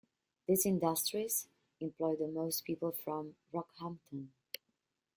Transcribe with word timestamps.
These 0.47 0.65
industries 0.65 1.45
employed 1.79 2.17
the 2.17 2.27
most 2.27 2.65
people 2.65 2.89
from 2.91 3.35
Rockhampton. 3.53 4.29